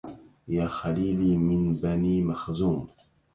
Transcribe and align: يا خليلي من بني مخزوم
يا 0.47 0.67
خليلي 0.67 1.37
من 1.37 1.75
بني 1.81 2.23
مخزوم 2.23 2.87